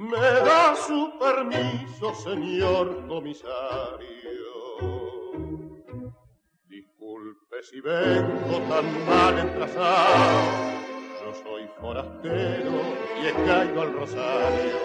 Me 0.00 0.16
da 0.16 0.74
su 0.74 1.12
permiso, 1.18 2.14
señor 2.14 3.06
comisario. 3.06 3.50
Disculpe 6.66 7.62
si 7.62 7.82
vengo 7.82 8.60
tan 8.66 9.06
mal 9.06 9.38
entrasado. 9.38 10.40
Yo 11.22 11.34
soy 11.34 11.68
forastero 11.78 12.80
y 13.22 13.26
he 13.26 13.32
caído 13.44 13.82
al 13.82 13.92
rosario, 13.92 14.78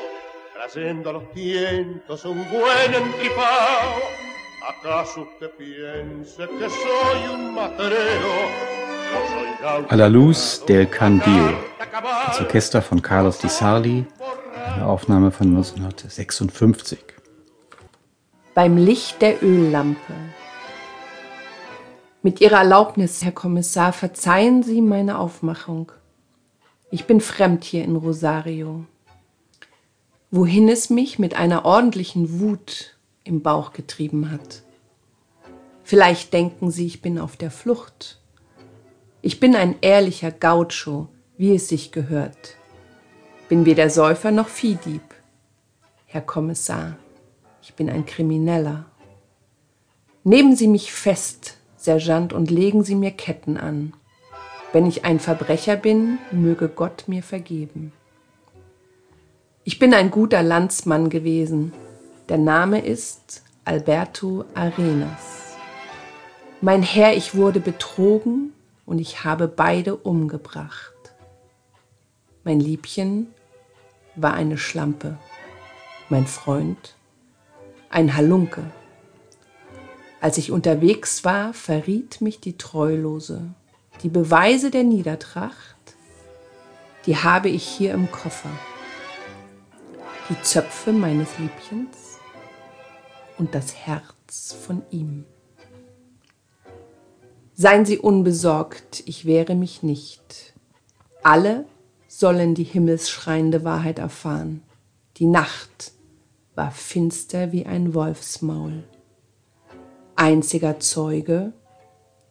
trayendo 0.54 1.12
a 1.12 1.14
los 1.14 1.32
tientos 1.32 2.26
un 2.26 2.46
buen 2.50 2.94
entripao. 2.94 3.94
¿Acaso 4.68 5.22
usted 5.22 5.50
piense 5.52 6.46
que 6.46 6.70
soy 6.70 7.34
un 7.34 7.56
materero? 7.56 8.76
A 9.90 9.96
la 9.96 10.10
Luz 10.10 10.62
del 10.68 10.90
Candil, 10.90 11.56
das 12.02 12.42
Orchester 12.42 12.82
von 12.82 13.00
Carlos 13.00 13.42
Di 13.42 13.48
Sarli, 13.48 14.06
eine 14.76 14.88
Aufnahme 14.88 15.32
von 15.32 15.48
1956. 15.48 17.00
Beim 18.54 18.78
Licht 18.78 19.22
der 19.22 19.42
Öllampe. 19.42 20.14
Mit 22.22 22.42
Ihrer 22.42 22.58
Erlaubnis, 22.58 23.24
Herr 23.24 23.32
Kommissar, 23.32 23.94
verzeihen 23.94 24.64
Sie 24.64 24.82
meine 24.82 25.18
Aufmachung. 25.18 25.92
Ich 26.92 27.06
bin 27.06 27.22
fremd 27.22 27.64
hier 27.64 27.84
in 27.84 27.96
Rosario. 27.96 28.86
Wohin 30.32 30.68
es 30.68 30.90
mich 30.90 31.20
mit 31.20 31.36
einer 31.36 31.64
ordentlichen 31.66 32.40
Wut 32.40 32.98
im 33.24 33.42
Bauch 33.42 33.72
getrieben 33.72 34.32
hat. 34.32 34.64
Vielleicht 35.84 36.34
denken 36.34 36.72
Sie, 36.72 36.86
ich 36.86 37.02
bin 37.02 37.20
auf 37.20 37.38
der 37.38 37.52
Flucht. 37.52 38.20
Ich 39.22 39.40
bin 39.40 39.56
ein 39.56 39.76
ehrlicher 39.82 40.32
Gaucho, 40.32 41.08
wie 41.38 41.56
es 41.56 41.70
sich 41.70 41.92
gehört. 41.92 42.58
Bin 43.48 43.68
weder 43.68 43.92
Säufer 43.92 44.32
noch 44.32 44.48
Viehdieb. 44.48 45.04
Herr 46.08 46.22
Kommissar, 46.22 46.96
ich 47.62 47.76
bin 47.76 47.92
ein 47.92 48.08
Krimineller. 48.08 48.86
Nehmen 50.24 50.56
Sie 50.56 50.68
mich 50.68 50.92
fest, 50.92 51.58
Sergeant, 51.78 52.34
und 52.34 52.50
legen 52.50 52.84
Sie 52.84 52.96
mir 52.96 53.12
Ketten 53.12 53.58
an. 53.58 53.94
Wenn 54.74 54.88
ich 54.88 55.06
ein 55.06 55.20
Verbrecher 55.20 55.76
bin, 55.76 56.18
möge 56.32 56.70
Gott 56.70 57.04
mir 57.06 57.22
vergeben. 57.22 57.94
Ich 59.64 59.78
bin 59.78 59.94
ein 59.94 60.10
guter 60.10 60.42
Landsmann 60.42 61.12
gewesen. 61.12 61.72
Der 62.30 62.40
Name 62.40 62.84
ist 62.84 63.44
Alberto 63.64 64.46
Arenas. 64.56 65.56
Mein 66.62 66.82
Herr, 66.82 67.16
ich 67.16 67.36
wurde 67.36 67.60
betrogen 67.60 68.54
und 68.88 68.98
ich 68.98 69.24
habe 69.24 69.48
beide 69.48 69.96
umgebracht. 69.96 70.94
Mein 72.44 72.60
Liebchen 72.60 73.28
war 74.16 74.34
eine 74.34 74.58
Schlampe, 74.58 75.18
mein 76.10 76.28
Freund 76.28 76.96
ein 77.90 78.16
Halunke. 78.16 78.64
Als 80.20 80.38
ich 80.38 80.52
unterwegs 80.52 81.24
war, 81.24 81.54
verriet 81.54 82.20
mich 82.20 82.40
die 82.42 82.58
Treulose. 82.58 83.54
Die 84.04 84.10
Beweise 84.10 84.70
der 84.70 84.84
Niedertracht, 84.84 85.76
die 87.06 87.18
habe 87.18 87.48
ich 87.48 87.66
hier 87.66 87.94
im 87.94 88.12
Koffer. 88.12 88.50
Die 90.30 90.42
Zöpfe 90.42 90.92
meines 90.92 91.30
Liebchens 91.38 92.18
und 93.38 93.56
das 93.56 93.76
Herz 93.76 94.54
von 94.54 94.82
ihm. 94.90 95.24
Seien 97.54 97.86
Sie 97.86 97.98
unbesorgt, 97.98 99.04
ich 99.06 99.26
wehre 99.26 99.56
mich 99.56 99.84
nicht. 99.84 100.54
Alle 101.24 101.66
sollen 102.18 102.56
die 102.56 102.64
himmelsschreiende 102.64 103.64
Wahrheit 103.64 104.00
erfahren. 104.00 104.62
Die 105.18 105.26
Nacht 105.26 105.92
war 106.56 106.72
finster 106.72 107.52
wie 107.52 107.66
ein 107.66 107.94
Wolfsmaul. 107.94 108.84
Einziger 110.16 110.80
Zeuge 110.80 111.54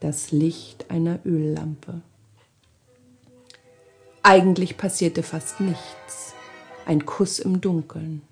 das 0.01 0.33
Licht 0.33 0.91
einer 0.91 1.19
Öllampe. 1.25 2.03
Eigentlich 4.23 4.77
passierte 4.77 5.23
fast 5.23 5.61
nichts. 5.61 6.35
Ein 6.87 7.07
Kuss 7.07 7.39
im 7.39 7.61
Dunkeln. 7.61 8.23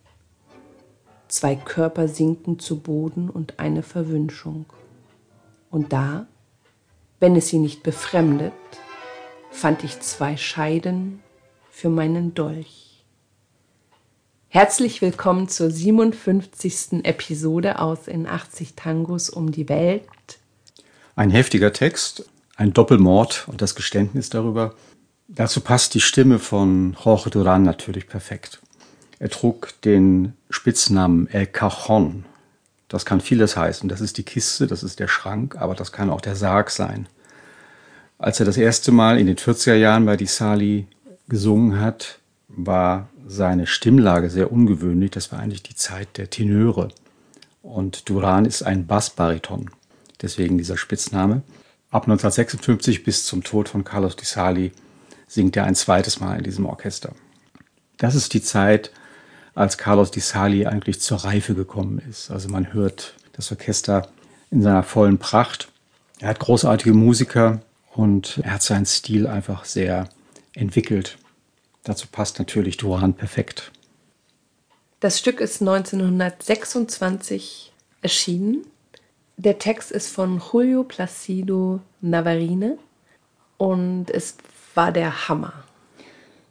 Zwei 1.28 1.56
Körper 1.56 2.08
sinken 2.08 2.58
zu 2.58 2.80
Boden 2.80 3.30
und 3.30 3.58
eine 3.58 3.82
Verwünschung. 3.82 4.66
Und 5.70 5.92
da 5.92 6.26
wenn 7.22 7.36
es 7.36 7.50
sie 7.50 7.60
nicht 7.60 7.84
befremdet, 7.84 8.52
fand 9.52 9.84
ich 9.84 10.00
zwei 10.00 10.36
Scheiden 10.36 11.20
für 11.72 11.88
meinen 11.88 12.34
Dolch. 12.34 13.02
Herzlich 14.48 15.00
willkommen 15.00 15.48
zur 15.48 15.70
57. 15.70 17.02
Episode 17.02 17.78
aus 17.80 18.06
In 18.06 18.28
80 18.28 18.74
Tangos 18.76 19.30
um 19.30 19.50
die 19.50 19.68
Welt. 19.70 20.04
Ein 21.16 21.30
heftiger 21.30 21.72
Text, 21.72 22.26
ein 22.56 22.74
Doppelmord 22.74 23.48
und 23.48 23.62
das 23.62 23.74
Geständnis 23.74 24.28
darüber. 24.28 24.74
Dazu 25.28 25.62
passt 25.62 25.94
die 25.94 26.02
Stimme 26.02 26.38
von 26.38 26.94
Jorge 27.02 27.30
Duran 27.30 27.62
natürlich 27.62 28.06
perfekt. 28.06 28.60
Er 29.18 29.30
trug 29.30 29.72
den 29.80 30.34
Spitznamen 30.50 31.26
El 31.28 31.46
Cajon, 31.46 32.26
das 32.88 33.06
kann 33.06 33.22
vieles 33.22 33.56
heißen. 33.56 33.88
Das 33.88 34.02
ist 34.02 34.18
die 34.18 34.24
Kiste, 34.24 34.66
das 34.66 34.82
ist 34.82 35.00
der 35.00 35.08
Schrank, 35.08 35.56
aber 35.56 35.74
das 35.74 35.90
kann 35.90 36.10
auch 36.10 36.20
der 36.20 36.36
Sarg 36.36 36.70
sein. 36.70 37.08
Als 38.18 38.38
er 38.40 38.46
das 38.46 38.58
erste 38.58 38.92
Mal 38.92 39.18
in 39.18 39.26
den 39.26 39.36
40er 39.36 39.74
Jahren 39.74 40.04
bei 40.04 40.16
Di 40.18 40.26
Sali 40.26 40.86
gesungen 41.32 41.80
hat, 41.80 42.18
war 42.46 43.08
seine 43.26 43.66
Stimmlage 43.66 44.28
sehr 44.28 44.52
ungewöhnlich. 44.52 45.12
Das 45.12 45.32
war 45.32 45.38
eigentlich 45.38 45.62
die 45.62 45.74
Zeit 45.74 46.18
der 46.18 46.28
Tenöre. 46.28 46.88
Und 47.62 48.10
Duran 48.10 48.44
ist 48.44 48.62
ein 48.62 48.86
Bassbariton, 48.86 49.70
deswegen 50.20 50.58
dieser 50.58 50.76
Spitzname. 50.76 51.42
Ab 51.90 52.02
1956 52.02 53.02
bis 53.02 53.24
zum 53.24 53.42
Tod 53.42 53.70
von 53.70 53.82
Carlos 53.82 54.14
Di 54.14 54.26
Sali 54.26 54.72
singt 55.26 55.56
er 55.56 55.64
ein 55.64 55.74
zweites 55.74 56.20
Mal 56.20 56.36
in 56.36 56.44
diesem 56.44 56.66
Orchester. 56.66 57.14
Das 57.96 58.14
ist 58.14 58.34
die 58.34 58.42
Zeit, 58.42 58.92
als 59.54 59.78
Carlos 59.78 60.10
Di 60.10 60.20
Sali 60.20 60.66
eigentlich 60.66 61.00
zur 61.00 61.24
Reife 61.24 61.54
gekommen 61.54 61.98
ist. 62.10 62.30
Also 62.30 62.50
man 62.50 62.74
hört 62.74 63.14
das 63.32 63.50
Orchester 63.50 64.06
in 64.50 64.60
seiner 64.60 64.82
vollen 64.82 65.16
Pracht. 65.16 65.72
Er 66.18 66.28
hat 66.28 66.40
großartige 66.40 66.92
Musiker 66.92 67.62
und 67.94 68.38
er 68.42 68.52
hat 68.52 68.62
seinen 68.62 68.84
Stil 68.84 69.26
einfach 69.26 69.64
sehr 69.64 70.10
entwickelt. 70.54 71.16
Dazu 71.84 72.06
passt 72.10 72.38
natürlich 72.38 72.76
Duran 72.76 73.14
perfekt. 73.14 73.72
Das 75.00 75.18
Stück 75.18 75.40
ist 75.40 75.60
1926 75.60 77.72
erschienen. 78.02 78.64
Der 79.36 79.58
Text 79.58 79.90
ist 79.90 80.08
von 80.08 80.40
Julio 80.52 80.84
Placido 80.84 81.80
Navarine 82.00 82.78
und 83.56 84.10
es 84.10 84.36
war 84.74 84.92
der 84.92 85.28
Hammer. 85.28 85.52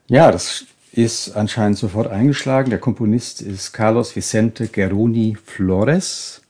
Ja, 0.07 0.31
das 0.31 0.65
ist 0.91 1.37
anscheinend 1.37 1.77
sofort 1.77 2.07
eingeschlagen. 2.07 2.69
Der 2.69 2.79
Komponist 2.79 3.41
ist 3.41 3.71
Carlos 3.71 4.13
Vicente 4.15 4.67
Geroni 4.67 5.37
Flores, 5.41 6.41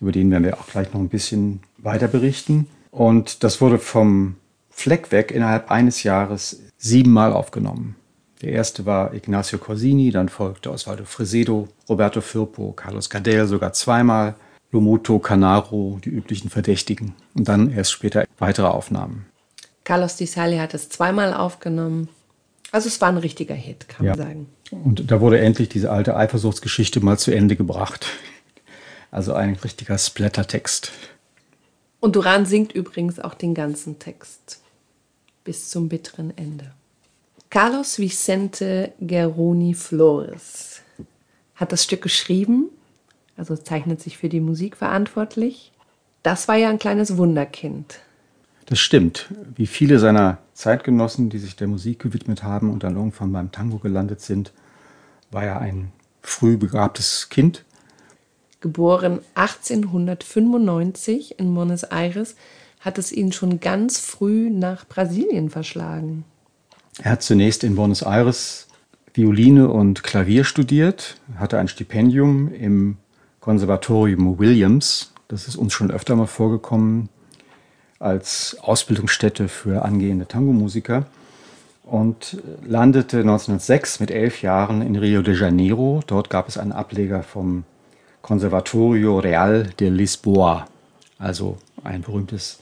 über 0.00 0.12
den 0.12 0.30
werden 0.30 0.44
wir 0.44 0.60
auch 0.60 0.66
gleich 0.66 0.92
noch 0.92 1.00
ein 1.00 1.08
bisschen 1.08 1.62
weiter 1.78 2.08
berichten. 2.08 2.68
Und 2.90 3.42
das 3.42 3.62
wurde 3.62 3.78
vom 3.78 4.36
Fleck 4.68 5.12
weg 5.12 5.30
innerhalb 5.30 5.70
eines 5.70 6.02
Jahres 6.02 6.60
siebenmal 6.76 7.32
aufgenommen. 7.32 7.96
Der 8.42 8.52
erste 8.52 8.84
war 8.84 9.14
Ignacio 9.14 9.58
Corsini, 9.58 10.10
dann 10.10 10.28
folgte 10.28 10.70
Osvaldo 10.70 11.04
Fresedo, 11.04 11.68
Roberto 11.88 12.20
Firpo, 12.20 12.72
Carlos 12.72 13.08
Gardel 13.08 13.46
sogar 13.46 13.72
zweimal, 13.72 14.34
Lomoto, 14.72 15.18
Canaro, 15.18 15.98
die 16.04 16.10
üblichen 16.10 16.50
Verdächtigen 16.50 17.14
und 17.34 17.48
dann 17.48 17.72
erst 17.72 17.92
später 17.92 18.24
weitere 18.38 18.66
Aufnahmen. 18.66 19.26
Carlos 19.84 20.16
Di 20.16 20.26
Sali 20.26 20.58
hat 20.58 20.74
es 20.74 20.88
zweimal 20.88 21.32
aufgenommen. 21.32 22.08
Also 22.72 22.88
es 22.88 23.00
war 23.00 23.08
ein 23.08 23.16
richtiger 23.16 23.54
Hit, 23.54 23.88
kann 23.88 24.04
ja. 24.04 24.16
man 24.16 24.18
sagen. 24.18 24.48
Und 24.70 25.10
da 25.10 25.20
wurde 25.20 25.38
endlich 25.38 25.68
diese 25.68 25.90
alte 25.90 26.16
Eifersuchtsgeschichte 26.16 27.00
mal 27.00 27.18
zu 27.18 27.30
Ende 27.30 27.56
gebracht. 27.56 28.06
Also 29.10 29.32
ein 29.32 29.54
richtiger 29.54 29.96
Splattertext. 29.96 30.92
Und 32.00 32.16
Duran 32.16 32.44
singt 32.44 32.72
übrigens 32.72 33.20
auch 33.20 33.34
den 33.34 33.54
ganzen 33.54 33.98
Text 33.98 34.60
bis 35.44 35.70
zum 35.70 35.88
bitteren 35.88 36.36
Ende. 36.36 36.72
Carlos 37.56 37.98
Vicente 37.98 38.92
Geroni 39.00 39.72
Flores 39.72 40.82
hat 41.54 41.72
das 41.72 41.84
Stück 41.84 42.02
geschrieben, 42.02 42.68
also 43.38 43.56
zeichnet 43.56 44.02
sich 44.02 44.18
für 44.18 44.28
die 44.28 44.40
Musik 44.40 44.76
verantwortlich. 44.76 45.72
Das 46.22 46.48
war 46.48 46.56
ja 46.56 46.68
ein 46.68 46.78
kleines 46.78 47.16
Wunderkind. 47.16 48.00
Das 48.66 48.78
stimmt. 48.78 49.32
Wie 49.54 49.66
viele 49.66 49.98
seiner 49.98 50.36
Zeitgenossen, 50.52 51.30
die 51.30 51.38
sich 51.38 51.56
der 51.56 51.66
Musik 51.66 52.00
gewidmet 52.00 52.42
haben 52.42 52.70
und 52.70 52.82
dann 52.82 52.94
irgendwann 52.94 53.32
beim 53.32 53.50
Tango 53.50 53.78
gelandet 53.78 54.20
sind, 54.20 54.52
war 55.30 55.44
er 55.44 55.58
ein 55.58 55.92
früh 56.20 56.58
begabtes 56.58 57.30
Kind. 57.30 57.64
Geboren 58.60 59.20
1895 59.34 61.38
in 61.38 61.54
Buenos 61.54 61.84
Aires, 61.84 62.36
hat 62.80 62.98
es 62.98 63.12
ihn 63.12 63.32
schon 63.32 63.60
ganz 63.60 63.98
früh 63.98 64.50
nach 64.50 64.86
Brasilien 64.86 65.48
verschlagen. 65.48 66.26
Er 67.02 67.12
hat 67.12 67.22
zunächst 67.22 67.62
in 67.62 67.76
Buenos 67.76 68.02
Aires 68.02 68.68
Violine 69.12 69.68
und 69.68 70.02
Klavier 70.02 70.44
studiert, 70.44 71.16
hatte 71.36 71.58
ein 71.58 71.68
Stipendium 71.68 72.52
im 72.52 72.96
Konservatorium 73.40 74.38
Williams. 74.38 75.12
Das 75.28 75.46
ist 75.46 75.56
uns 75.56 75.72
schon 75.72 75.90
öfter 75.90 76.16
mal 76.16 76.26
vorgekommen 76.26 77.08
als 77.98 78.56
Ausbildungsstätte 78.60 79.48
für 79.48 79.84
angehende 79.84 80.26
Tango-Musiker 80.26 81.06
und 81.82 82.42
landete 82.66 83.18
1906 83.18 84.00
mit 84.00 84.10
elf 84.10 84.42
Jahren 84.42 84.82
in 84.82 84.96
Rio 84.96 85.22
de 85.22 85.34
Janeiro. 85.34 86.02
Dort 86.06 86.30
gab 86.30 86.48
es 86.48 86.58
einen 86.58 86.72
Ableger 86.72 87.22
vom 87.22 87.64
Conservatorio 88.22 89.18
Real 89.18 89.70
de 89.78 89.88
Lisboa, 89.88 90.66
also 91.18 91.58
ein 91.84 92.02
berühmtes 92.02 92.58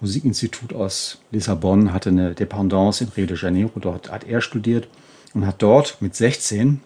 Musikinstitut 0.00 0.74
aus 0.74 1.18
Lissabon, 1.30 1.92
hatte 1.92 2.10
eine 2.10 2.34
Dependance 2.34 3.02
in 3.02 3.10
Rio 3.16 3.26
de 3.26 3.36
Janeiro. 3.36 3.72
Dort 3.80 4.10
hat 4.10 4.24
er 4.24 4.40
studiert 4.40 4.88
und 5.32 5.46
hat 5.46 5.62
dort 5.62 6.00
mit 6.00 6.14
16 6.14 6.80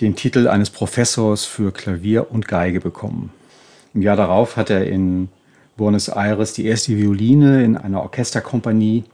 den 0.00 0.16
Titel 0.16 0.46
eines 0.46 0.68
Professors 0.68 1.46
für 1.46 1.72
Klavier 1.72 2.30
und 2.30 2.46
Geige 2.46 2.80
bekommen. 2.80 3.32
Im 3.94 4.02
Jahr 4.02 4.16
darauf 4.16 4.56
hat 4.56 4.68
er 4.68 4.86
in 4.86 5.28
Buenos 5.78 6.08
Aires 6.08 6.52
die 6.52 6.66
erste 6.66 6.96
Violine 6.96 7.64
in 7.64 7.76
einer 7.76 8.02
Orchesterkompanie 8.02 9.04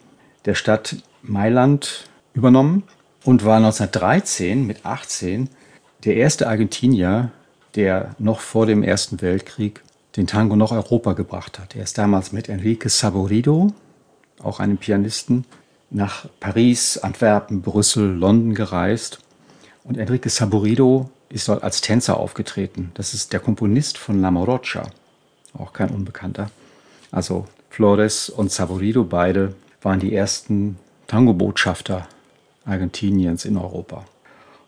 der 0.44 0.54
Stadt 0.54 0.96
Mailand 1.22 2.08
übernommen 2.34 2.82
und 3.24 3.44
war 3.44 3.58
1913 3.58 4.66
mit 4.66 4.84
18 4.84 5.48
der 6.04 6.16
erste 6.16 6.48
Argentinier, 6.48 7.30
der 7.76 8.16
noch 8.18 8.40
vor 8.40 8.66
dem 8.66 8.82
Ersten 8.82 9.20
Weltkrieg 9.22 9.82
den 10.16 10.26
Tango 10.26 10.56
nach 10.56 10.72
Europa 10.72 11.14
gebracht 11.14 11.58
hat. 11.58 11.74
Er 11.74 11.82
ist 11.82 11.98
damals 11.98 12.32
mit 12.32 12.48
Enrique 12.48 12.88
Saborido, 12.88 13.72
auch 14.42 14.60
einem 14.60 14.76
Pianisten, 14.76 15.44
nach 15.90 16.26
Paris, 16.40 16.98
Antwerpen, 16.98 17.62
Brüssel, 17.62 18.14
London 18.14 18.54
gereist. 18.54 19.20
Und 19.84 19.98
Enrique 19.98 20.30
Saborido 20.30 21.10
ist 21.28 21.48
dort 21.48 21.62
als 21.62 21.80
Tänzer 21.80 22.16
aufgetreten. 22.16 22.90
Das 22.94 23.14
ist 23.14 23.32
der 23.32 23.40
Komponist 23.40 23.98
von 23.98 24.20
La 24.20 24.30
Morocha, 24.30 24.90
auch 25.58 25.72
kein 25.72 25.90
Unbekannter. 25.90 26.50
Also 27.10 27.46
Flores 27.70 28.28
und 28.28 28.50
Saborido 28.50 29.04
beide 29.04 29.54
waren 29.80 30.00
die 30.00 30.14
ersten 30.14 30.78
Tango-Botschafter 31.06 32.06
Argentiniens 32.64 33.44
in 33.44 33.56
Europa 33.56 34.04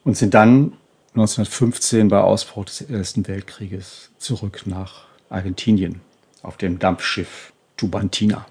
und 0.05 0.17
sind 0.17 0.35
dann 0.35 0.73
1915 1.15 2.09
bei 2.09 2.21
Ausbruch 2.21 2.65
des 2.65 2.83
Ersten 2.83 3.29
Weltkrieges 3.29 4.11
zurück 4.19 4.63
nach 4.67 5.05
Argentinien 5.29 6.01
auf 6.43 6.57
dem 6.57 6.79
Dampfschiff 6.79 7.53
Tubantina. 7.77 8.47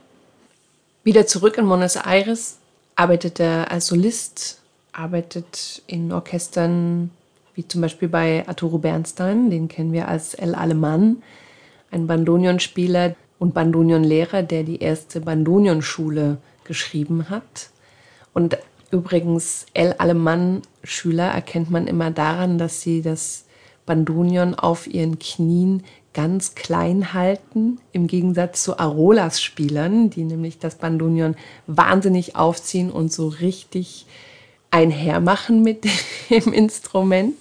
Wieder 1.03 1.27
zurück 1.27 1.57
in 1.57 1.67
Buenos 1.67 1.95
Aires 1.95 2.57
arbeitet 2.95 3.39
er 3.39 3.71
als 3.71 3.87
Solist, 3.87 4.61
arbeitet 4.91 5.81
in 5.87 6.11
Orchestern 6.11 7.11
wie 7.55 7.67
zum 7.67 7.81
Beispiel 7.81 8.07
bei 8.07 8.47
Arturo 8.47 8.79
Bernstein, 8.79 9.49
den 9.49 9.67
kennen 9.67 9.93
wir 9.93 10.07
als 10.07 10.33
El 10.33 10.55
Alemann, 10.55 11.21
ein 11.91 12.07
Bandonionspieler 12.07 13.15
und 13.37 13.53
Bandonionlehrer, 13.53 14.41
der 14.41 14.63
die 14.63 14.79
erste 14.79 15.21
Bandonionschule 15.21 16.37
geschrieben 16.63 17.29
hat. 17.29 17.69
Und 18.33 18.57
übrigens, 18.89 19.65
El 19.73 19.93
Alemann-Schüler 19.93 21.27
erkennt 21.27 21.69
man 21.69 21.87
immer 21.87 22.09
daran, 22.09 22.57
dass 22.57 22.81
sie 22.81 23.01
das 23.01 23.45
Bandonion 23.85 24.55
auf 24.55 24.87
ihren 24.87 25.19
Knien 25.19 25.83
ganz 26.13 26.55
klein 26.55 27.13
halten, 27.13 27.79
im 27.91 28.07
Gegensatz 28.07 28.63
zu 28.63 28.77
Arolas-Spielern, 28.77 30.09
die 30.09 30.23
nämlich 30.23 30.59
das 30.59 30.75
Bandonion 30.75 31.35
wahnsinnig 31.67 32.35
aufziehen 32.35 32.91
und 32.91 33.11
so 33.11 33.27
richtig 33.27 34.05
einhermachen 34.71 35.63
mit 35.63 35.85
dem 36.29 36.53
Instrument. 36.53 37.35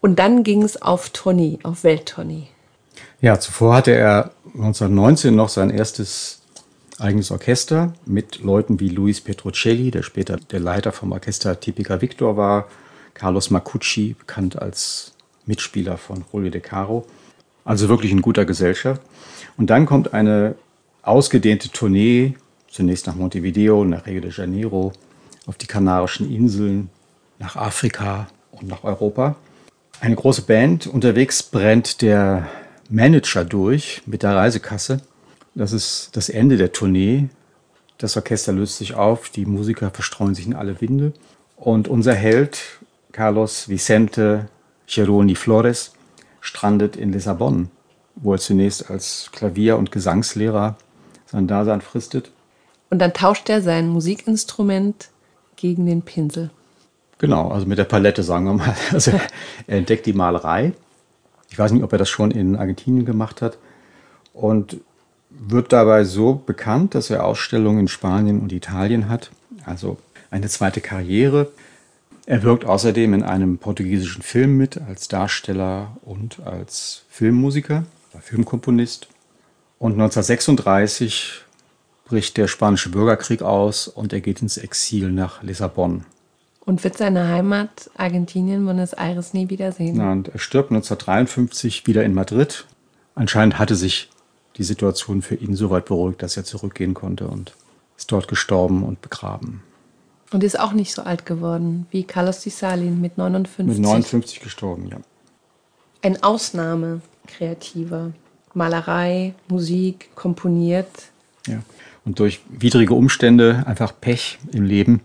Und 0.00 0.18
dann 0.18 0.44
ging 0.44 0.62
es 0.62 0.80
auf 0.80 1.10
Tournee, 1.10 1.58
auf 1.62 1.84
Welttournee. 1.84 2.48
Ja, 3.20 3.40
zuvor 3.40 3.76
hatte 3.76 3.92
er 3.92 4.32
1919 4.54 5.34
noch 5.34 5.48
sein 5.48 5.70
erstes 5.70 6.42
eigenes 6.98 7.30
Orchester 7.30 7.94
mit 8.04 8.40
Leuten 8.40 8.80
wie 8.80 8.88
Luis 8.88 9.20
Petrocelli, 9.20 9.90
der 9.90 10.02
später 10.02 10.36
der 10.36 10.60
Leiter 10.60 10.92
vom 10.92 11.12
Orchester 11.12 11.58
Tipica 11.58 12.00
Victor 12.00 12.36
war, 12.36 12.68
Carlos 13.14 13.50
Macucci, 13.50 14.14
bekannt 14.18 14.60
als 14.60 15.12
Mitspieler 15.46 15.96
von 15.96 16.24
Julio 16.32 16.50
De 16.50 16.60
Caro. 16.60 17.06
Also 17.64 17.88
wirklich 17.88 18.12
in 18.12 18.22
guter 18.22 18.44
Gesellschaft. 18.44 19.00
Und 19.56 19.70
dann 19.70 19.86
kommt 19.86 20.12
eine 20.12 20.54
ausgedehnte 21.02 21.70
Tournee, 21.70 22.34
zunächst 22.68 23.06
nach 23.06 23.14
Montevideo, 23.14 23.84
nach 23.84 24.06
Rio 24.06 24.20
de 24.20 24.30
Janeiro, 24.30 24.92
auf 25.46 25.56
die 25.56 25.66
Kanarischen 25.66 26.34
Inseln, 26.34 26.90
nach 27.38 27.56
Afrika 27.56 28.28
und 28.52 28.68
nach 28.68 28.84
Europa. 28.84 29.36
Eine 30.00 30.16
große 30.16 30.42
Band. 30.42 30.86
Unterwegs 30.86 31.42
brennt 31.42 32.02
der 32.02 32.48
Manager 32.90 33.44
durch 33.44 34.02
mit 34.06 34.22
der 34.22 34.36
Reisekasse 34.36 35.00
das 35.54 35.72
ist 35.72 36.10
das 36.14 36.28
Ende 36.28 36.56
der 36.56 36.72
Tournee. 36.72 37.28
Das 37.98 38.16
Orchester 38.16 38.52
löst 38.52 38.78
sich 38.78 38.94
auf, 38.94 39.28
die 39.28 39.46
Musiker 39.46 39.90
verstreuen 39.90 40.34
sich 40.34 40.46
in 40.46 40.54
alle 40.54 40.80
Winde. 40.80 41.12
Und 41.56 41.86
unser 41.86 42.14
Held, 42.14 42.60
Carlos 43.12 43.68
Vicente 43.68 44.48
Geroni 44.86 45.36
Flores, 45.36 45.92
strandet 46.44 46.94
in 46.94 47.12
Lissabon, 47.12 47.70
wo 48.16 48.34
er 48.34 48.38
zunächst 48.38 48.90
als 48.90 49.30
Klavier- 49.32 49.78
und 49.78 49.90
Gesangslehrer 49.90 50.76
sein 51.26 51.48
Dasein 51.48 51.80
fristet. 51.80 52.30
Und 52.90 52.98
dann 52.98 53.14
tauscht 53.14 53.48
er 53.48 53.62
sein 53.62 53.88
Musikinstrument 53.88 55.08
gegen 55.56 55.86
den 55.86 56.02
Pinsel. 56.02 56.50
Genau, 57.18 57.48
also 57.48 57.66
mit 57.66 57.78
der 57.78 57.84
Palette, 57.84 58.22
sagen 58.22 58.44
wir 58.44 58.52
mal. 58.52 58.76
Also 58.92 59.12
er 59.66 59.78
entdeckt 59.78 60.04
die 60.04 60.12
Malerei. 60.12 60.74
Ich 61.50 61.58
weiß 61.58 61.72
nicht, 61.72 61.82
ob 61.82 61.92
er 61.92 61.98
das 61.98 62.10
schon 62.10 62.30
in 62.30 62.56
Argentinien 62.56 63.06
gemacht 63.06 63.40
hat. 63.40 63.56
Und 64.34 64.76
wird 65.30 65.72
dabei 65.72 66.04
so 66.04 66.34
bekannt, 66.34 66.94
dass 66.94 67.08
er 67.08 67.24
Ausstellungen 67.24 67.80
in 67.80 67.88
Spanien 67.88 68.40
und 68.40 68.52
Italien 68.52 69.08
hat, 69.08 69.30
also 69.64 69.96
eine 70.30 70.48
zweite 70.48 70.80
Karriere. 70.80 71.50
Er 72.26 72.42
wirkt 72.42 72.64
außerdem 72.64 73.12
in 73.12 73.22
einem 73.22 73.58
portugiesischen 73.58 74.22
Film 74.22 74.56
mit 74.56 74.80
als 74.80 75.08
Darsteller 75.08 75.98
und 76.02 76.40
als 76.40 77.04
Filmmusiker, 77.10 77.84
Filmkomponist. 78.20 79.08
Und 79.78 79.92
1936 79.92 81.44
bricht 82.06 82.36
der 82.38 82.48
spanische 82.48 82.90
Bürgerkrieg 82.90 83.42
aus 83.42 83.88
und 83.88 84.14
er 84.14 84.20
geht 84.20 84.40
ins 84.40 84.56
Exil 84.56 85.12
nach 85.12 85.42
Lissabon. 85.42 86.04
Und 86.64 86.82
wird 86.82 86.96
seine 86.96 87.28
Heimat 87.28 87.90
Argentinien, 87.94 88.64
Buenos 88.64 88.94
Aires 88.94 89.34
nie 89.34 89.50
wiedersehen? 89.50 89.96
Ja, 89.96 90.12
und 90.12 90.28
er 90.28 90.38
stirbt 90.38 90.70
1953 90.70 91.86
wieder 91.86 92.04
in 92.04 92.14
Madrid. 92.14 92.66
Anscheinend 93.14 93.58
hatte 93.58 93.74
sich 93.74 94.08
die 94.56 94.64
Situation 94.64 95.20
für 95.20 95.34
ihn 95.34 95.54
so 95.56 95.68
weit 95.68 95.84
beruhigt, 95.84 96.22
dass 96.22 96.38
er 96.38 96.44
zurückgehen 96.44 96.94
konnte 96.94 97.28
und 97.28 97.54
ist 97.98 98.10
dort 98.10 98.28
gestorben 98.28 98.82
und 98.82 99.02
begraben. 99.02 99.62
Und 100.30 100.42
ist 100.42 100.58
auch 100.58 100.72
nicht 100.72 100.92
so 100.92 101.02
alt 101.02 101.26
geworden 101.26 101.86
wie 101.90 102.04
Carlos 102.04 102.40
Di 102.40 102.50
Salin 102.50 103.00
mit 103.00 103.18
59. 103.18 103.66
Mit 103.66 103.78
59 103.78 104.40
gestorben, 104.40 104.88
ja. 104.88 104.98
Ein 106.02 106.22
Ausnahmekreativer. 106.22 108.12
Malerei, 108.54 109.34
Musik, 109.48 110.10
komponiert. 110.14 110.88
Ja. 111.46 111.60
Und 112.04 112.18
durch 112.18 112.40
widrige 112.48 112.94
Umstände, 112.94 113.64
einfach 113.66 113.92
Pech 114.00 114.38
im 114.52 114.64
Leben, 114.64 115.00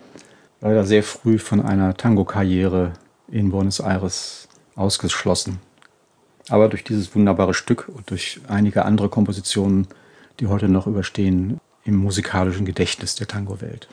leider 0.62 0.86
sehr 0.86 1.04
früh 1.04 1.40
von 1.40 1.62
einer 1.62 1.96
Tango-Karriere 1.96 2.94
in 3.30 3.50
Buenos 3.50 3.80
Aires 3.80 4.48
ausgeschlossen. 4.76 5.60
Aber 6.50 6.68
durch 6.68 6.84
dieses 6.84 7.14
wunderbare 7.16 7.54
Stück 7.54 7.88
und 7.90 8.10
durch 8.10 8.42
einige 8.48 8.86
andere 8.86 9.10
Kompositionen, 9.10 9.88
die 10.40 10.48
heute 10.48 10.68
noch 10.68 10.88
überstehen, 10.88 11.60
im 11.84 11.96
musikalischen 11.96 12.66
Gedächtnis 12.66 13.16
der 13.16 13.28
Tango-Welt. 13.28 13.88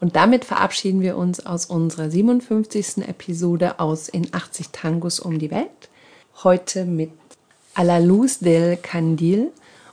Und 0.00 0.16
damit 0.16 0.44
verabschieden 0.44 1.00
wir 1.00 1.16
uns 1.16 1.44
aus 1.46 1.66
unserer 1.66 2.10
57. 2.10 3.08
Episode 3.08 3.80
aus 3.80 4.08
In 4.08 4.32
80 4.32 4.68
Tangos 4.70 5.20
um 5.20 5.38
die 5.38 5.50
Welt. 5.50 5.88
Heute 6.44 6.84
mit 6.84 7.10
A 7.74 7.82
la 7.82 7.98
Luz 7.98 8.38
del 8.38 8.76
Candil. 8.76 9.52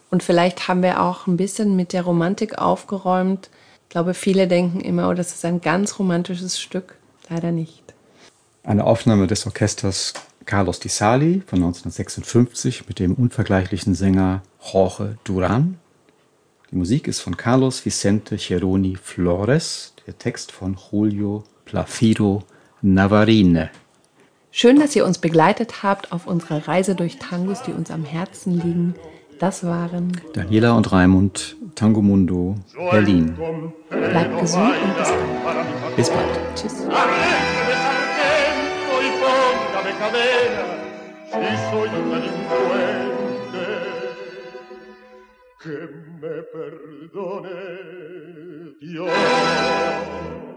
Und 0.10 0.22
vielleicht 0.22 0.68
haben 0.68 0.84
wir 0.84 1.02
auch 1.02 1.26
ein 1.26 1.38
bisschen 1.38 1.76
mit 1.76 1.94
der 1.94 2.04
Romantik 2.04 2.58
aufgeräumt. 2.58 3.50
Ich 3.84 3.90
glaube, 3.90 4.14
viele 4.14 4.48
denken 4.48 4.82
immer, 4.82 5.10
oh, 5.10 5.14
das 5.14 5.34
ist 5.34 5.46
ein 5.46 5.62
ganz 5.62 6.00
romantisches 6.00 6.60
Stück. 6.60 6.96
Leider 7.30 7.52
nicht. 7.52 7.82
Eine 8.64 8.86
Aufnahme 8.86 9.28
des 9.28 9.46
Orchesters 9.46 10.14
Carlos 10.46 10.80
Di 10.80 10.90
Sali 10.90 11.42
von 11.46 11.60
1956 11.60 12.88
mit 12.88 13.00
dem 13.00 13.14
unvergleichlichen 13.14 13.96
Sänger 13.96 14.42
Jorge 14.62 15.18
Duran. 15.24 15.80
Die 16.74 16.80
Musik 16.80 17.08
ist 17.08 17.20
von 17.20 17.38
Carlos 17.38 17.86
Vicente 17.86 18.36
Cheroni 18.36 18.96
Flores, 18.96 19.94
der 20.08 20.18
Text 20.18 20.52
von 20.52 20.76
Julio 20.92 21.44
Placido 21.66 22.42
Navarine. 22.82 23.70
Schön, 24.50 24.80
dass 24.80 24.96
ihr 24.96 25.06
uns 25.06 25.20
begleitet 25.20 25.84
habt 25.84 26.12
auf 26.12 26.26
unserer 26.26 26.68
Reise 26.68 26.96
durch 26.96 27.20
Tangos, 27.20 27.62
die 27.62 27.74
uns 27.74 27.92
am 27.92 28.06
Herzen 28.06 28.54
liegen. 28.56 28.96
Das 29.38 29.64
waren 29.64 30.20
Daniela 30.34 30.72
und 30.72 30.92
Raimund, 30.92 31.58
Tango 31.76 32.02
Mundo, 32.02 32.56
Berlin. 32.90 33.38
Bleibt 33.92 34.40
gesund 34.40 34.74
und 34.84 34.98
bis 34.98 35.10
bald. 35.10 35.96
Bis 35.96 36.10
bald. 36.10 36.40
Tschüss. 36.56 36.74
Si 41.34 41.58
soy 41.72 41.88
un 41.88 42.10
delincuente. 42.10 43.23
que 45.64 45.88
me 46.20 46.44
perdone 46.52 47.50
Dios. 48.82 50.53